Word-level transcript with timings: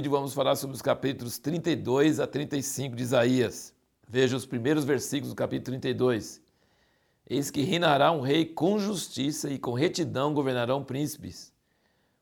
vídeo 0.00 0.12
vamos 0.12 0.32
falar 0.32 0.56
sobre 0.56 0.74
os 0.74 0.80
capítulos 0.80 1.38
32 1.38 2.20
a 2.20 2.26
35 2.26 2.96
de 2.96 3.02
Isaías. 3.02 3.74
Veja 4.08 4.34
os 4.34 4.46
primeiros 4.46 4.82
versículos 4.82 5.28
do 5.28 5.36
capítulo 5.36 5.78
32. 5.78 6.40
Eis 7.28 7.50
que 7.50 7.60
reinará 7.60 8.10
um 8.10 8.22
rei 8.22 8.46
com 8.46 8.78
justiça 8.78 9.50
e 9.50 9.58
com 9.58 9.74
retidão 9.74 10.32
governarão 10.32 10.82
príncipes. 10.82 11.52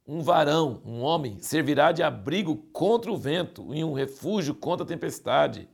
Um 0.05 0.23
varão, 0.23 0.83
um 0.85 1.03
homem, 1.03 1.39
servirá 1.39 1.93
de 1.93 2.03
abrigo 2.03 2.57
contra 2.73 3.13
o 3.13 3.17
vento 3.17 3.73
e 3.73 3.85
um 3.85 3.93
refúgio 3.93 4.57
contra 4.57 4.83
a 4.83 4.89
tempestade, 4.89 5.69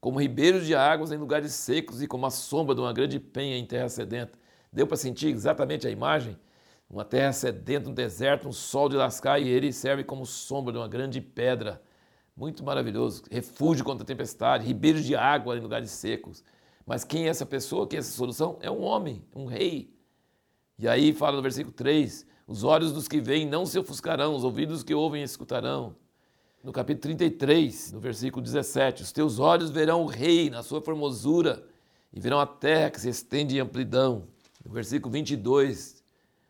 como 0.00 0.18
ribeiros 0.18 0.66
de 0.66 0.74
águas 0.74 1.12
em 1.12 1.16
lugares 1.16 1.52
secos 1.52 2.02
e 2.02 2.08
como 2.08 2.26
a 2.26 2.30
sombra 2.30 2.74
de 2.74 2.80
uma 2.80 2.92
grande 2.92 3.20
penha 3.20 3.56
em 3.56 3.64
terra 3.64 3.88
sedenta. 3.88 4.36
Deu 4.72 4.88
para 4.88 4.96
sentir 4.96 5.28
exatamente 5.28 5.86
a 5.86 5.90
imagem? 5.90 6.36
Uma 6.88 7.04
terra 7.04 7.32
sedenta, 7.32 7.88
um 7.88 7.94
deserto, 7.94 8.48
um 8.48 8.52
sol 8.52 8.88
de 8.88 8.96
lascar, 8.96 9.40
e 9.40 9.48
ele 9.48 9.72
serve 9.72 10.04
como 10.04 10.24
sombra 10.26 10.72
de 10.72 10.78
uma 10.78 10.88
grande 10.88 11.20
pedra. 11.20 11.82
Muito 12.36 12.64
maravilhoso. 12.64 13.22
Refúgio 13.30 13.84
contra 13.84 14.02
a 14.02 14.06
tempestade, 14.06 14.66
ribeiros 14.66 15.04
de 15.04 15.14
água 15.14 15.56
em 15.56 15.60
lugares 15.60 15.90
secos. 15.90 16.44
Mas 16.86 17.04
quem 17.04 17.26
é 17.26 17.28
essa 17.28 17.46
pessoa? 17.46 17.86
Quem 17.86 17.96
é 17.96 18.00
essa 18.00 18.12
solução? 18.12 18.58
É 18.60 18.70
um 18.70 18.82
homem, 18.82 19.24
um 19.34 19.46
rei. 19.46 19.94
E 20.78 20.88
aí 20.88 21.12
fala 21.12 21.36
no 21.36 21.42
versículo 21.42 21.72
3: 21.72 22.26
Os 22.46 22.64
olhos 22.64 22.92
dos 22.92 23.08
que 23.08 23.20
veem 23.20 23.46
não 23.46 23.64
se 23.64 23.78
ofuscarão, 23.78 24.34
os 24.34 24.44
ouvidos 24.44 24.82
que 24.82 24.94
ouvem 24.94 25.22
escutarão. 25.22 25.96
No 26.62 26.72
capítulo 26.72 27.14
33, 27.16 27.92
no 27.92 28.00
versículo 28.00 28.42
17: 28.42 29.02
Os 29.02 29.12
teus 29.12 29.38
olhos 29.38 29.70
verão 29.70 30.02
o 30.02 30.06
rei 30.06 30.50
na 30.50 30.62
sua 30.62 30.80
formosura 30.80 31.64
e 32.12 32.20
verão 32.20 32.40
a 32.40 32.46
terra 32.46 32.90
que 32.90 33.00
se 33.00 33.08
estende 33.08 33.56
em 33.56 33.60
amplidão. 33.60 34.24
No 34.64 34.72
versículo 34.72 35.12
22, 35.12 36.03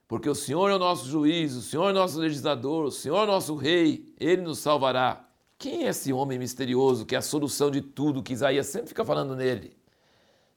porque 0.07 0.29
o 0.29 0.35
Senhor 0.35 0.71
é 0.71 0.75
o 0.75 0.79
nosso 0.79 1.09
juiz, 1.09 1.55
o 1.55 1.63
Senhor 1.63 1.89
é 1.89 1.91
o 1.91 1.95
nosso 1.95 2.19
legislador, 2.19 2.85
o 2.85 2.91
Senhor 2.91 3.19
é 3.21 3.25
o 3.25 3.27
nosso 3.27 3.55
rei, 3.55 4.13
ele 4.19 4.43
nos 4.43 4.59
salvará. 4.59 5.29
Quem 5.59 5.87
é 5.87 5.89
esse 5.89 6.13
homem 6.13 6.39
misterioso 6.39 7.07
que 7.07 7.15
é 7.15 7.19
a 7.19 7.23
solução 7.23 7.71
de 7.71 7.81
tudo 7.81 8.23
que 8.23 8.33
Isaías 8.33 8.67
sempre 8.67 8.89
fica 8.89 9.05
falando 9.05 9.35
nele? 9.35 9.77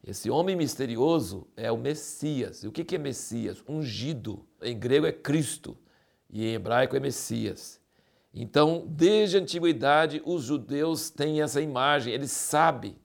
Esse 0.03 0.29
homem 0.29 0.55
misterioso 0.55 1.47
é 1.55 1.71
o 1.71 1.77
Messias. 1.77 2.63
E 2.63 2.67
o 2.67 2.71
que 2.71 2.95
é 2.95 2.97
Messias? 2.97 3.63
Ungido. 3.67 4.45
Em 4.61 4.77
grego 4.77 5.05
é 5.05 5.11
Cristo 5.11 5.77
e 6.29 6.45
em 6.45 6.53
hebraico 6.53 6.95
é 6.95 6.99
Messias. 6.99 7.79
Então, 8.33 8.85
desde 8.87 9.37
a 9.37 9.41
antiguidade, 9.41 10.21
os 10.25 10.43
judeus 10.43 11.09
têm 11.09 11.41
essa 11.41 11.59
imagem, 11.59 12.13
eles 12.13 12.31
sabem 12.31 12.95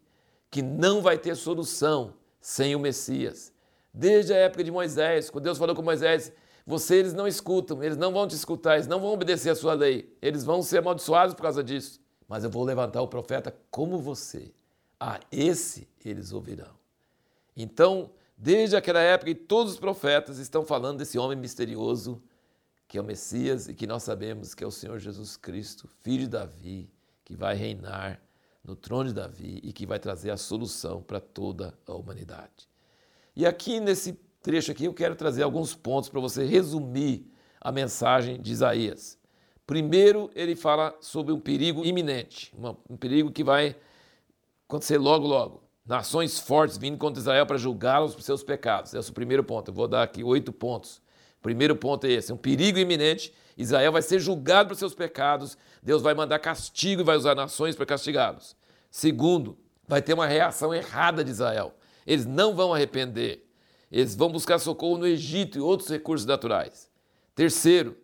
que 0.51 0.61
não 0.61 1.01
vai 1.01 1.17
ter 1.17 1.35
solução 1.35 2.15
sem 2.41 2.75
o 2.75 2.79
Messias. 2.79 3.53
Desde 3.93 4.33
a 4.33 4.37
época 4.37 4.65
de 4.65 4.71
Moisés, 4.71 5.29
quando 5.29 5.45
Deus 5.45 5.59
falou 5.59 5.75
com 5.77 5.83
Moisés, 5.83 6.33
você 6.67 6.97
eles 6.97 7.13
não 7.13 7.27
escutam, 7.27 7.83
eles 7.83 7.97
não 7.97 8.13
vão 8.13 8.27
te 8.27 8.35
escutar, 8.35 8.75
eles 8.75 8.87
não 8.87 9.01
vão 9.01 9.13
obedecer 9.13 9.51
a 9.51 9.55
sua 9.55 9.75
lei, 9.75 10.17
eles 10.23 10.45
vão 10.45 10.63
ser 10.63 10.79
amaldiçoados 10.79 11.35
por 11.35 11.43
causa 11.43 11.63
disso. 11.63 12.01
Mas 12.29 12.45
eu 12.45 12.51
vou 12.51 12.65
levantar 12.65 13.03
o 13.03 13.09
profeta 13.09 13.55
como 13.71 13.99
você. 13.99 14.53
A 14.99 15.21
esse 15.31 15.89
eles 16.05 16.33
ouvirão. 16.33 16.75
Então, 17.57 18.11
desde 18.37 18.77
aquela 18.77 19.01
época, 19.01 19.35
todos 19.35 19.73
os 19.73 19.79
profetas 19.79 20.39
estão 20.39 20.65
falando 20.65 20.99
desse 20.99 21.19
homem 21.19 21.37
misterioso 21.37 22.23
que 22.93 22.99
é 22.99 23.01
o 23.01 23.05
Messias 23.05 23.69
e 23.69 23.75
que 23.75 23.87
nós 23.87 24.03
sabemos 24.03 24.55
que 24.55 24.63
é 24.63 24.67
o 24.67 24.71
Senhor 24.71 24.99
Jesus 24.99 25.35
Cristo, 25.35 25.89
filho 26.03 26.25
de 26.25 26.29
Davi, 26.29 26.93
que 27.25 27.35
vai 27.35 27.55
reinar 27.55 28.21
no 28.63 28.77
trono 28.77 29.09
de 29.09 29.15
Davi 29.15 29.61
e 29.63 29.73
que 29.73 29.87
vai 29.87 29.99
trazer 29.99 30.31
a 30.31 30.37
solução 30.37 31.03
para 31.03 31.19
toda 31.19 31.73
a 31.87 31.95
humanidade. 31.95 32.69
E 33.35 33.47
aqui 33.47 33.81
nesse 33.81 34.19
trecho 34.43 34.73
aqui 34.73 34.85
eu 34.85 34.95
quero 34.95 35.15
trazer 35.15 35.43
alguns 35.43 35.75
pontos 35.75 36.09
para 36.09 36.21
você 36.21 36.45
resumir 36.45 37.27
a 37.61 37.73
mensagem 37.73 38.41
de 38.41 38.53
Isaías. 38.53 39.19
Primeiro, 39.67 40.31
ele 40.35 40.57
fala 40.57 40.95
sobre 41.01 41.33
um 41.33 41.41
perigo 41.41 41.85
iminente, 41.85 42.53
um 42.91 42.97
perigo 42.97 43.31
que 43.31 43.45
vai 43.45 43.77
acontecer 44.69 44.99
logo, 44.99 45.27
logo. 45.27 45.63
Nações 45.87 46.39
fortes 46.39 46.77
vindo 46.77 46.99
contra 46.99 47.21
Israel 47.21 47.47
para 47.47 47.57
julgá-los 47.57 48.15
por 48.15 48.23
seus 48.23 48.43
pecados. 48.43 48.93
Esse 48.95 49.09
é 49.09 49.11
o 49.11 49.15
primeiro 49.15 49.43
ponto. 49.43 49.71
Eu 49.71 49.75
vou 49.75 49.89
dar 49.89 50.03
aqui 50.03 50.23
oito 50.23 50.53
pontos. 50.53 51.01
Primeiro 51.41 51.75
ponto 51.75 52.07
é 52.07 52.13
esse: 52.13 52.33
um 52.33 52.37
perigo 52.37 52.79
iminente. 52.79 53.33
Israel 53.57 53.93
vai 53.93 54.03
ser 54.03 54.19
julgado 54.19 54.69
por 54.71 54.77
seus 54.77 54.95
pecados. 54.95 55.57
Deus 55.83 56.03
vai 56.03 56.15
mandar 56.15 56.39
castigo 56.39 57.03
e 57.03 57.05
vai 57.05 57.17
usar 57.17 57.35
nações 57.35 57.75
para 57.75 57.87
castigá-los. 57.87 58.57
Segundo, 58.91 59.59
vai 59.89 60.01
ter 60.01 60.15
uma 60.15 60.27
reação 60.27 60.73
errada 60.73 61.25
de 61.25 61.31
Israel. 61.31 61.75
Eles 62.07 62.27
não 62.27 62.55
vão 62.55 62.73
arrepender. 62.73 63.47
Eles 63.91 64.15
vão 64.15 64.31
buscar 64.31 64.59
socorro 64.59 64.99
no 64.99 65.07
Egito 65.07 65.59
e 65.59 65.61
outros 65.61 65.89
recursos 65.89 66.27
naturais. 66.27 66.91
Terceiro, 67.35 67.97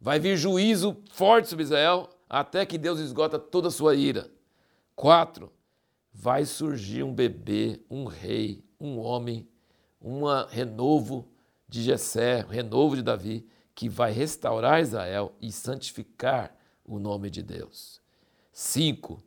vai 0.00 0.18
vir 0.18 0.36
juízo 0.36 0.96
forte 1.12 1.48
sobre 1.48 1.64
Israel 1.64 2.08
até 2.28 2.64
que 2.66 2.78
Deus 2.78 2.98
esgota 2.98 3.38
toda 3.38 3.68
a 3.68 3.70
sua 3.70 3.94
ira. 3.94 4.30
Quatro, 4.96 5.52
vai 6.12 6.44
surgir 6.44 7.02
um 7.02 7.12
bebê, 7.12 7.80
um 7.90 8.04
rei, 8.04 8.64
um 8.80 8.98
homem, 8.98 9.48
um 10.00 10.24
renovo 10.48 11.28
de 11.68 11.82
Jessé, 11.82 12.44
um 12.44 12.50
renovo 12.50 12.96
de 12.96 13.02
Davi, 13.02 13.46
que 13.74 13.88
vai 13.88 14.12
restaurar 14.12 14.80
Israel 14.80 15.34
e 15.40 15.50
santificar 15.50 16.56
o 16.84 16.98
nome 16.98 17.28
de 17.30 17.42
Deus. 17.42 18.00
Cinco, 18.52 19.22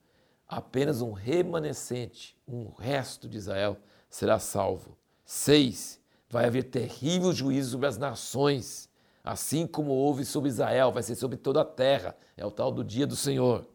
apenas 0.47 1.01
um 1.01 1.11
remanescente, 1.11 2.37
um 2.47 2.69
resto 2.69 3.27
de 3.27 3.37
Israel 3.37 3.77
será 4.09 4.39
salvo. 4.39 4.97
6. 5.25 5.99
Vai 6.29 6.45
haver 6.45 6.63
terrível 6.63 7.31
juízo 7.33 7.71
sobre 7.71 7.87
as 7.87 7.97
nações, 7.97 8.89
assim 9.23 9.65
como 9.65 9.91
houve 9.91 10.25
sobre 10.25 10.49
Israel, 10.49 10.91
vai 10.91 11.03
ser 11.03 11.15
sobre 11.15 11.37
toda 11.37 11.61
a 11.61 11.65
terra. 11.65 12.15
É 12.35 12.45
o 12.45 12.51
tal 12.51 12.71
do 12.71 12.83
dia 12.83 13.07
do 13.07 13.15
Senhor. 13.15 13.65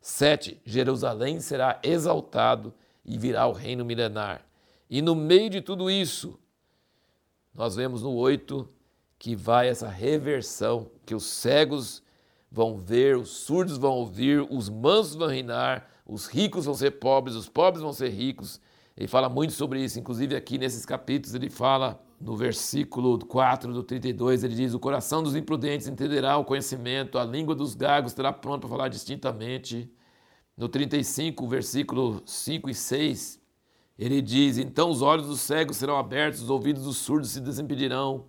7. 0.00 0.60
Jerusalém 0.64 1.40
será 1.40 1.80
exaltado 1.82 2.72
e 3.04 3.18
virá 3.18 3.46
o 3.46 3.52
reino 3.52 3.84
milenar. 3.84 4.44
E 4.88 5.02
no 5.02 5.14
meio 5.14 5.50
de 5.50 5.60
tudo 5.60 5.90
isso, 5.90 6.38
nós 7.54 7.76
vemos 7.76 8.02
no 8.02 8.12
8 8.14 8.68
que 9.18 9.34
vai 9.34 9.68
essa 9.68 9.88
reversão, 9.88 10.90
que 11.04 11.14
os 11.14 11.24
cegos 11.24 12.02
vão 12.50 12.76
ver, 12.78 13.16
os 13.16 13.30
surdos 13.30 13.76
vão 13.76 13.92
ouvir, 13.94 14.46
os 14.48 14.68
mansos 14.68 15.16
vão 15.16 15.28
reinar, 15.28 15.88
os 16.06 16.26
ricos 16.26 16.64
vão 16.64 16.74
ser 16.74 16.92
pobres, 16.92 17.34
os 17.34 17.48
pobres 17.48 17.82
vão 17.82 17.92
ser 17.92 18.08
ricos, 18.10 18.60
ele 18.98 19.06
fala 19.06 19.28
muito 19.28 19.52
sobre 19.52 19.80
isso, 19.80 19.96
inclusive 19.96 20.34
aqui 20.34 20.58
nesses 20.58 20.84
capítulos 20.84 21.32
ele 21.32 21.48
fala 21.48 22.04
no 22.20 22.36
versículo 22.36 23.16
4 23.16 23.72
do 23.72 23.84
32, 23.84 24.42
ele 24.42 24.56
diz: 24.56 24.74
O 24.74 24.80
coração 24.80 25.22
dos 25.22 25.36
imprudentes 25.36 25.86
entenderá 25.86 26.36
o 26.36 26.44
conhecimento, 26.44 27.16
a 27.16 27.22
língua 27.24 27.54
dos 27.54 27.76
gagos 27.76 28.10
estará 28.10 28.32
pronta 28.32 28.66
para 28.66 28.76
falar 28.76 28.88
distintamente. 28.88 29.88
No 30.56 30.68
35, 30.68 31.46
versículo 31.46 32.20
5 32.26 32.70
e 32.70 32.74
6, 32.74 33.40
ele 33.96 34.20
diz: 34.20 34.58
Então 34.58 34.90
os 34.90 35.00
olhos 35.00 35.28
dos 35.28 35.42
cegos 35.42 35.76
serão 35.76 35.96
abertos, 35.96 36.42
os 36.42 36.50
ouvidos 36.50 36.82
dos 36.82 36.96
surdos 36.96 37.30
se 37.30 37.40
desimpedirão. 37.40 38.24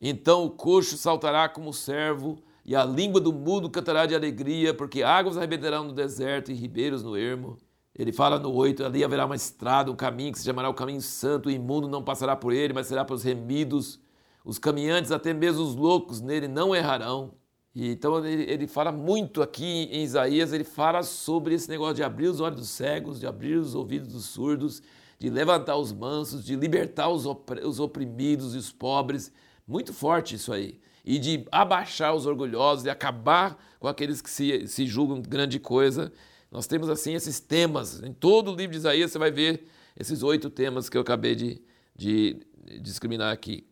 Então 0.00 0.44
o 0.44 0.50
coxo 0.50 0.96
saltará 0.96 1.48
como 1.48 1.72
servo, 1.72 2.42
e 2.64 2.74
a 2.74 2.84
língua 2.84 3.20
do 3.20 3.32
mudo 3.32 3.70
cantará 3.70 4.06
de 4.06 4.16
alegria, 4.16 4.74
porque 4.74 5.04
águas 5.04 5.36
arrebentarão 5.36 5.84
no 5.84 5.92
deserto 5.92 6.50
e 6.50 6.54
ribeiros 6.54 7.04
no 7.04 7.16
ermo. 7.16 7.56
Ele 8.00 8.12
fala 8.12 8.38
no 8.38 8.50
8: 8.50 8.82
ali 8.82 9.04
haverá 9.04 9.26
uma 9.26 9.36
estrada, 9.36 9.92
um 9.92 9.94
caminho 9.94 10.32
que 10.32 10.38
se 10.38 10.46
chamará 10.46 10.70
o 10.70 10.74
caminho 10.74 11.02
santo, 11.02 11.50
o 11.50 11.52
imundo 11.52 11.86
não 11.86 12.02
passará 12.02 12.34
por 12.34 12.50
ele, 12.50 12.72
mas 12.72 12.86
será 12.86 13.04
para 13.04 13.14
os 13.14 13.22
remidos. 13.22 14.00
Os 14.42 14.58
caminhantes, 14.58 15.12
até 15.12 15.34
mesmo 15.34 15.62
os 15.62 15.74
loucos, 15.74 16.22
nele 16.22 16.48
não 16.48 16.74
errarão. 16.74 17.34
E, 17.74 17.90
então 17.90 18.24
ele, 18.24 18.50
ele 18.50 18.66
fala 18.66 18.90
muito 18.90 19.42
aqui 19.42 19.86
em 19.92 20.02
Isaías, 20.02 20.54
ele 20.54 20.64
fala 20.64 21.02
sobre 21.02 21.54
esse 21.54 21.68
negócio 21.68 21.96
de 21.96 22.02
abrir 22.02 22.28
os 22.28 22.40
olhos 22.40 22.58
dos 22.58 22.70
cegos, 22.70 23.20
de 23.20 23.26
abrir 23.26 23.56
os 23.56 23.74
ouvidos 23.74 24.08
dos 24.08 24.24
surdos, 24.24 24.82
de 25.18 25.28
levantar 25.28 25.76
os 25.76 25.92
mansos, 25.92 26.42
de 26.42 26.56
libertar 26.56 27.10
os, 27.10 27.26
os 27.62 27.78
oprimidos 27.78 28.54
e 28.54 28.58
os 28.58 28.72
pobres. 28.72 29.30
Muito 29.68 29.92
forte 29.92 30.36
isso 30.36 30.54
aí. 30.54 30.80
E 31.04 31.18
de 31.18 31.46
abaixar 31.52 32.14
os 32.14 32.24
orgulhosos, 32.24 32.82
de 32.82 32.88
acabar 32.88 33.62
com 33.78 33.86
aqueles 33.86 34.22
que 34.22 34.30
se, 34.30 34.66
se 34.66 34.86
julgam 34.86 35.20
grande 35.20 35.60
coisa 35.60 36.10
nós 36.50 36.66
temos 36.66 36.88
assim 36.88 37.14
esses 37.14 37.38
temas. 37.38 38.02
Em 38.02 38.12
todo 38.12 38.50
o 38.50 38.54
livro 38.54 38.72
de 38.72 38.78
Isaías 38.78 39.12
você 39.12 39.18
vai 39.18 39.30
ver 39.30 39.66
esses 39.98 40.22
oito 40.22 40.50
temas 40.50 40.88
que 40.88 40.96
eu 40.96 41.02
acabei 41.02 41.34
de, 41.34 41.62
de 41.94 42.40
discriminar 42.80 43.32
aqui. 43.32 43.66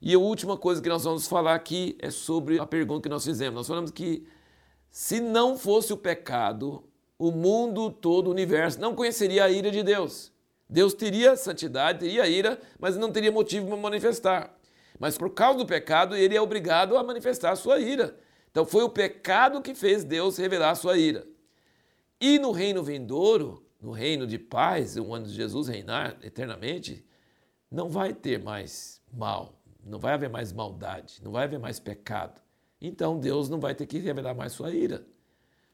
E 0.00 0.14
a 0.14 0.18
última 0.18 0.56
coisa 0.56 0.82
que 0.82 0.88
nós 0.88 1.04
vamos 1.04 1.26
falar 1.26 1.54
aqui 1.54 1.96
é 1.98 2.10
sobre 2.10 2.58
a 2.58 2.66
pergunta 2.66 3.02
que 3.02 3.08
nós 3.08 3.24
fizemos. 3.24 3.54
Nós 3.54 3.66
falamos 3.66 3.90
que 3.90 4.26
se 4.90 5.20
não 5.20 5.56
fosse 5.56 5.92
o 5.92 5.96
pecado, 5.96 6.84
o 7.18 7.30
mundo 7.30 7.90
todo, 7.90 8.28
o 8.28 8.30
universo, 8.30 8.80
não 8.80 8.94
conheceria 8.94 9.44
a 9.44 9.50
ira 9.50 9.70
de 9.70 9.82
Deus. 9.82 10.32
Deus 10.68 10.94
teria 10.94 11.36
santidade, 11.36 12.00
teria 12.00 12.26
ira, 12.26 12.58
mas 12.78 12.96
não 12.96 13.10
teria 13.10 13.32
motivo 13.32 13.66
para 13.66 13.76
manifestar. 13.76 14.56
Mas 14.98 15.18
por 15.18 15.30
causa 15.30 15.58
do 15.58 15.66
pecado, 15.66 16.16
ele 16.16 16.36
é 16.36 16.40
obrigado 16.40 16.96
a 16.96 17.02
manifestar 17.02 17.52
a 17.52 17.56
sua 17.56 17.80
ira. 17.80 18.16
Então 18.50 18.64
foi 18.64 18.82
o 18.82 18.88
pecado 18.88 19.60
que 19.60 19.74
fez 19.74 20.04
Deus 20.04 20.36
revelar 20.36 20.70
a 20.70 20.74
sua 20.74 20.96
ira. 20.96 21.26
E 22.26 22.38
no 22.38 22.52
reino 22.52 22.82
vindouro, 22.82 23.62
no 23.78 23.92
reino 23.92 24.26
de 24.26 24.38
paz, 24.38 24.96
onde 24.96 25.28
Jesus 25.28 25.68
reinar 25.68 26.16
eternamente, 26.22 27.04
não 27.70 27.90
vai 27.90 28.14
ter 28.14 28.42
mais 28.42 28.98
mal, 29.12 29.60
não 29.84 29.98
vai 29.98 30.14
haver 30.14 30.30
mais 30.30 30.50
maldade, 30.50 31.20
não 31.22 31.32
vai 31.32 31.44
haver 31.44 31.58
mais 31.58 31.78
pecado. 31.78 32.40
Então 32.80 33.20
Deus 33.20 33.50
não 33.50 33.60
vai 33.60 33.74
ter 33.74 33.84
que 33.84 33.98
revelar 33.98 34.34
mais 34.34 34.52
sua 34.54 34.70
ira. 34.70 35.06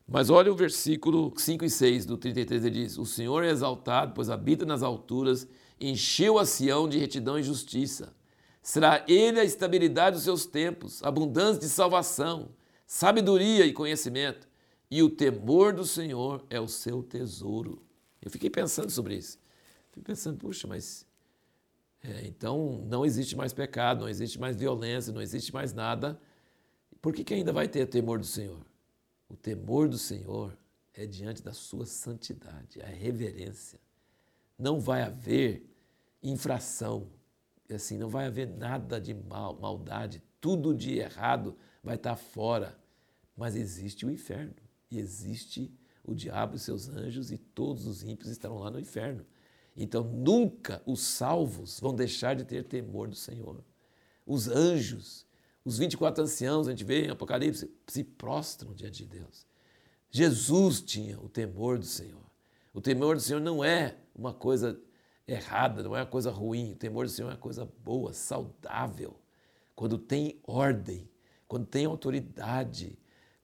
Mas 0.08 0.29
olha 0.29 0.50
o 0.50 0.56
versículo 0.56 1.32
5 1.37 1.64
e 1.64 1.70
6 1.70 2.05
do 2.05 2.17
33, 2.17 2.64
ele 2.64 2.82
diz: 2.82 2.99
O 2.99 3.06
Senhor 3.06 3.44
é 3.44 3.50
exaltado, 3.50 4.12
pois 4.12 4.29
habita 4.29 4.67
nas 4.67 4.82
alturas, 4.82 5.47
encheu 5.81 6.37
a 6.37 6.44
Sião 6.44 6.88
de 6.88 6.99
retidão 6.99 7.38
e 7.38 7.44
justiça. 7.44 8.12
Será 8.61 9.05
ele 9.06 9.38
a 9.38 9.44
estabilidade 9.44 10.17
dos 10.17 10.25
seus 10.25 10.47
tempos, 10.47 11.00
abundância 11.05 11.61
de 11.61 11.69
salvação, 11.69 12.49
sabedoria 12.88 13.64
e 13.64 13.73
conhecimento, 13.73 14.50
e 14.91 15.03
o 15.03 15.09
temor 15.09 15.73
do 15.73 15.87
Senhor 15.87 16.45
é 16.51 16.59
o 16.59 16.67
seu 16.67 17.03
tesouro. 17.03 17.81
Eu 18.21 18.31
fiquei 18.31 18.51
pensando 18.51 18.91
sobre 18.91 19.17
isso. 19.17 19.39
Fiquei 19.87 20.03
pensando, 20.03 20.37
puxa, 20.37 20.67
mas 20.67 21.07
é, 22.03 22.27
então 22.27 22.85
não 22.89 23.05
existe 23.05 23.37
mais 23.37 23.53
pecado, 23.53 24.01
não 24.01 24.09
existe 24.09 24.39
mais 24.39 24.57
violência, 24.57 25.13
não 25.13 25.23
existe 25.23 25.53
mais 25.55 25.73
nada. 25.73 26.21
Por 27.01 27.15
que, 27.15 27.23
que 27.23 27.35
ainda 27.35 27.53
vai 27.53 27.69
ter 27.69 27.87
temor 27.87 28.19
do 28.19 28.27
Senhor? 28.27 28.67
O 29.29 29.37
temor 29.37 29.89
do 29.89 29.97
Senhor 29.97 30.59
é 30.93 31.07
diante 31.07 31.41
da 31.41 31.53
sua 31.53 31.87
santidade, 31.87 32.83
a 32.83 32.87
reverência. 32.87 33.79
Não 34.59 34.81
vai 34.81 35.03
haver 35.03 35.65
infração, 36.21 37.07
assim, 37.73 37.97
não 37.97 38.09
vai 38.09 38.27
haver 38.27 38.49
nada 38.49 39.01
de 39.01 39.15
mal, 39.15 39.59
maldade, 39.59 40.21
tudo 40.41 40.75
de 40.75 40.99
errado 40.99 41.57
vai 41.83 41.95
estar 41.95 42.17
fora. 42.17 42.77
Mas 43.37 43.55
existe 43.55 44.05
o 44.05 44.11
inferno 44.11 44.53
e 44.91 44.99
existe 44.99 45.73
o 46.05 46.15
diabo 46.15 46.57
e 46.57 46.59
seus 46.59 46.89
anjos 46.89 47.31
e 47.31 47.39
todos 47.39 47.87
os 47.87 48.03
ímpios 48.03 48.31
estarão 48.31 48.59
lá 48.59 48.71
no 48.71 48.81
inferno. 48.81 49.25
Então 49.77 50.03
nunca 50.03 50.83
os 50.85 51.01
salvos 51.01 51.79
vão 51.79 51.95
deixar 51.95 52.35
de 52.35 52.45
ter 52.45 52.65
temor 52.65 53.09
do 53.09 53.17
Senhor. 53.17 53.63
Os 54.27 54.49
anjos 54.49 55.27
os 55.65 55.79
24 55.79 56.25
anciãos, 56.25 56.67
a 56.67 56.71
gente 56.71 56.85
vê 56.85 57.07
em 57.07 57.11
Apocalipse, 57.11 57.71
se 57.87 58.03
prostram 58.03 58.73
diante 58.73 59.05
de 59.05 59.19
Deus. 59.19 59.47
Jesus 60.11 60.81
tinha 60.81 61.21
o 61.21 61.29
temor 61.29 61.79
do 61.79 61.85
Senhor. 61.85 62.25
O 62.73 62.81
temor 62.81 63.15
do 63.15 63.21
Senhor 63.21 63.41
não 63.41 63.63
é 63.63 63.97
uma 64.15 64.33
coisa 64.33 64.81
errada, 65.29 65.83
não 65.83 65.95
é 65.95 66.01
uma 66.01 66.07
coisa 66.07 66.31
ruim. 66.31 66.73
O 66.73 66.77
temor 66.77 67.05
do 67.05 67.11
Senhor 67.11 67.29
é 67.29 67.33
uma 67.33 67.39
coisa 67.39 67.69
boa, 67.85 68.13
saudável. 68.13 69.17
Quando 69.77 69.99
tem 69.99 70.41
ordem, 70.45 71.09
quando 71.47 71.67
tem 71.67 71.85
autoridade, 71.85 72.99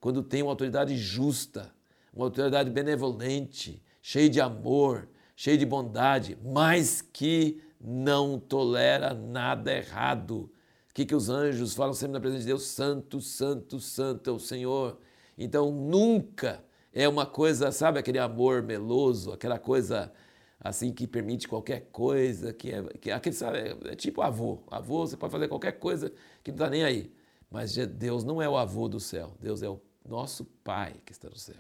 quando 0.06 0.22
tem 0.22 0.40
uma 0.40 0.52
autoridade 0.52 0.96
justa, 0.96 1.74
uma 2.14 2.26
autoridade 2.26 2.70
benevolente, 2.70 3.82
cheia 4.00 4.30
de 4.30 4.40
amor, 4.40 5.08
cheia 5.34 5.58
de 5.58 5.66
bondade, 5.66 6.38
mas 6.44 7.02
que 7.02 7.60
não 7.80 8.38
tolera 8.38 9.12
nada 9.12 9.76
errado, 9.76 10.48
que, 10.94 11.04
que 11.04 11.12
os 11.12 11.28
anjos 11.28 11.74
falam 11.74 11.92
sempre 11.92 12.12
na 12.12 12.20
presença 12.20 12.42
de 12.42 12.46
Deus? 12.46 12.62
Santo, 12.62 13.20
santo, 13.20 13.80
santo 13.80 14.30
é 14.30 14.32
o 14.32 14.38
Senhor. 14.38 14.96
Então 15.36 15.72
nunca 15.72 16.62
é 16.92 17.08
uma 17.08 17.26
coisa, 17.26 17.72
sabe, 17.72 17.98
aquele 17.98 18.20
amor 18.20 18.62
meloso, 18.62 19.32
aquela 19.32 19.58
coisa 19.58 20.12
assim 20.60 20.92
que 20.92 21.08
permite 21.08 21.48
qualquer 21.48 21.88
coisa, 21.90 22.52
que 22.52 22.70
é, 22.70 22.80
que, 23.00 23.10
aquele, 23.10 23.34
sabe, 23.34 23.76
é 23.86 23.96
tipo 23.96 24.22
avô. 24.22 24.62
Avô, 24.70 25.04
você 25.04 25.16
pode 25.16 25.32
fazer 25.32 25.48
qualquer 25.48 25.72
coisa 25.72 26.12
que 26.44 26.52
não 26.52 26.58
está 26.58 26.70
nem 26.70 26.84
aí. 26.84 27.12
Mas 27.50 27.76
Deus 27.76 28.22
não 28.22 28.40
é 28.40 28.48
o 28.48 28.56
avô 28.56 28.88
do 28.88 29.00
céu, 29.00 29.34
Deus 29.40 29.62
é 29.62 29.68
o 29.68 29.80
nosso 30.06 30.44
Pai 30.44 30.94
que 31.04 31.12
está 31.12 31.28
no 31.28 31.36
céu. 31.36 31.56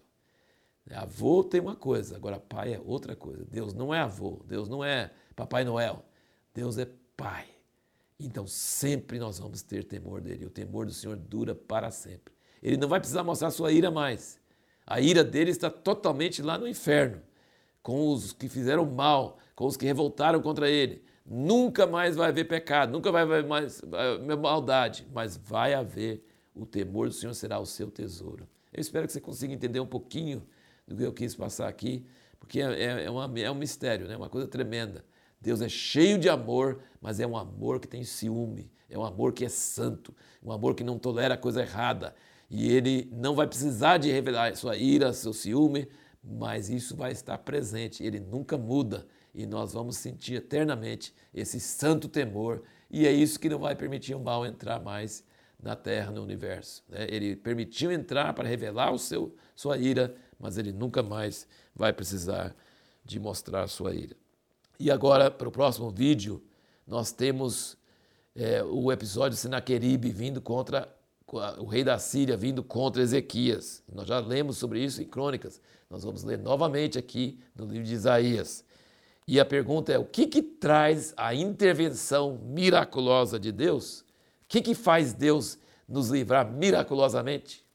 Avô 0.94 1.42
tem 1.42 1.60
uma 1.60 1.74
coisa, 1.74 2.14
agora 2.14 2.38
pai 2.38 2.74
é 2.74 2.80
outra 2.80 3.16
coisa. 3.16 3.44
Deus 3.44 3.74
não 3.74 3.92
é 3.92 3.98
avô, 4.00 4.40
Deus 4.46 4.68
não 4.68 4.84
é 4.84 5.10
Papai 5.34 5.64
Noel, 5.64 6.04
Deus 6.54 6.78
é 6.78 6.88
Pai. 7.16 7.46
Então 8.20 8.46
sempre 8.46 9.18
nós 9.18 9.38
vamos 9.38 9.62
ter 9.62 9.84
temor 9.84 10.20
dele. 10.20 10.46
O 10.46 10.50
temor 10.50 10.86
do 10.86 10.92
Senhor 10.92 11.16
dura 11.16 11.54
para 11.54 11.90
sempre. 11.90 12.32
Ele 12.62 12.76
não 12.76 12.88
vai 12.88 13.00
precisar 13.00 13.24
mostrar 13.24 13.50
sua 13.50 13.72
ira 13.72 13.90
mais. 13.90 14.38
A 14.86 15.00
ira 15.00 15.24
dele 15.24 15.50
está 15.50 15.68
totalmente 15.68 16.40
lá 16.40 16.56
no 16.56 16.68
inferno, 16.68 17.20
com 17.82 18.12
os 18.12 18.32
que 18.32 18.48
fizeram 18.48 18.86
mal, 18.86 19.38
com 19.56 19.66
os 19.66 19.76
que 19.76 19.84
revoltaram 19.84 20.40
contra 20.40 20.70
ele. 20.70 21.02
Nunca 21.24 21.86
mais 21.86 22.14
vai 22.14 22.28
haver 22.28 22.46
pecado, 22.46 22.92
nunca 22.92 23.10
vai 23.10 23.22
haver 23.22 23.44
mais 23.44 23.82
maldade, 24.40 25.04
mas 25.12 25.36
vai 25.36 25.74
haver 25.74 26.24
o 26.56 26.64
temor 26.64 27.08
do 27.08 27.14
Senhor 27.14 27.34
será 27.34 27.58
o 27.60 27.66
seu 27.66 27.90
tesouro. 27.90 28.48
Eu 28.72 28.80
espero 28.80 29.06
que 29.06 29.12
você 29.12 29.20
consiga 29.20 29.52
entender 29.52 29.78
um 29.78 29.86
pouquinho 29.86 30.42
do 30.86 30.96
que 30.96 31.02
eu 31.02 31.12
quis 31.12 31.34
passar 31.34 31.68
aqui, 31.68 32.04
porque 32.38 32.60
é, 32.60 32.82
é, 32.82 33.04
é 33.04 33.10
uma, 33.10 33.30
é 33.38 33.50
um 33.50 33.54
mistério, 33.54 34.08
né? 34.08 34.16
uma 34.16 34.28
coisa 34.28 34.48
tremenda. 34.48 35.04
Deus 35.40 35.60
é 35.60 35.68
cheio 35.68 36.18
de 36.18 36.28
amor, 36.28 36.80
mas 37.00 37.20
é 37.20 37.26
um 37.26 37.36
amor 37.36 37.78
que 37.78 37.86
tem 37.86 38.02
ciúme, 38.02 38.70
é 38.88 38.98
um 38.98 39.04
amor 39.04 39.32
que 39.32 39.44
é 39.44 39.48
santo, 39.48 40.14
um 40.42 40.50
amor 40.50 40.74
que 40.74 40.82
não 40.82 40.98
tolera 40.98 41.36
coisa 41.36 41.62
errada. 41.62 42.14
E 42.48 42.72
ele 42.72 43.08
não 43.12 43.34
vai 43.34 43.46
precisar 43.46 43.98
de 43.98 44.10
revelar 44.10 44.56
sua 44.56 44.76
ira, 44.76 45.12
seu 45.12 45.32
ciúme, 45.32 45.88
mas 46.22 46.70
isso 46.70 46.96
vai 46.96 47.12
estar 47.12 47.38
presente. 47.38 48.04
Ele 48.04 48.20
nunca 48.20 48.56
muda 48.56 49.06
e 49.34 49.46
nós 49.46 49.72
vamos 49.72 49.96
sentir 49.96 50.36
eternamente 50.36 51.14
esse 51.34 51.60
santo 51.60 52.08
temor. 52.08 52.62
E 52.90 53.06
é 53.06 53.12
isso 53.12 53.38
que 53.38 53.48
não 53.48 53.58
vai 53.58 53.74
permitir 53.74 54.14
o 54.14 54.20
mal 54.20 54.46
entrar 54.46 54.80
mais 54.80 55.24
na 55.66 55.76
terra, 55.76 56.12
no 56.12 56.22
universo. 56.22 56.82
Né? 56.88 57.06
Ele 57.10 57.34
permitiu 57.34 57.90
entrar 57.90 58.32
para 58.32 58.48
revelar 58.48 58.92
o 58.92 58.98
seu, 58.98 59.34
sua 59.54 59.76
ira, 59.76 60.14
mas 60.38 60.56
ele 60.56 60.72
nunca 60.72 61.02
mais 61.02 61.46
vai 61.74 61.92
precisar 61.92 62.54
de 63.04 63.18
mostrar 63.18 63.66
sua 63.68 63.94
ira. 63.94 64.16
E 64.78 64.90
agora, 64.90 65.30
para 65.30 65.48
o 65.48 65.52
próximo 65.52 65.90
vídeo, 65.90 66.42
nós 66.86 67.10
temos 67.10 67.76
é, 68.34 68.62
o 68.62 68.92
episódio 68.92 69.36
Senaqueribe 69.36 70.10
vindo 70.10 70.40
contra 70.40 70.94
o 71.58 71.64
rei 71.64 71.82
da 71.82 71.98
Síria, 71.98 72.36
vindo 72.36 72.62
contra 72.62 73.02
Ezequias. 73.02 73.82
Nós 73.92 74.06
já 74.06 74.20
lemos 74.20 74.58
sobre 74.58 74.84
isso 74.84 75.02
em 75.02 75.06
Crônicas. 75.06 75.60
Nós 75.90 76.04
vamos 76.04 76.22
ler 76.22 76.38
novamente 76.38 76.96
aqui 76.98 77.40
no 77.56 77.66
livro 77.66 77.82
de 77.82 77.94
Isaías. 77.94 78.64
E 79.26 79.40
a 79.40 79.44
pergunta 79.44 79.92
é: 79.92 79.98
o 79.98 80.04
que, 80.04 80.28
que 80.28 80.40
traz 80.40 81.12
a 81.16 81.34
intervenção 81.34 82.38
miraculosa 82.44 83.40
de 83.40 83.50
Deus? 83.50 84.05
O 84.46 84.48
que, 84.48 84.62
que 84.62 84.74
faz 84.76 85.12
Deus 85.12 85.58
nos 85.88 86.08
livrar 86.08 86.48
miraculosamente? 86.48 87.65